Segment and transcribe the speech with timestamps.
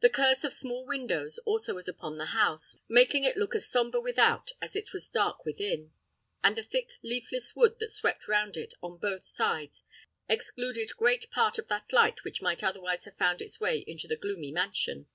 [0.00, 3.98] The curse of small windows also was upon the house, making it look as sombre
[3.98, 5.94] without as it was dark within,
[6.44, 9.84] and the thick leafless wood that swept round it on both sides
[10.28, 14.16] excluded great part of that light which might otherwise have found its way into the
[14.16, 15.06] gloomy mansion.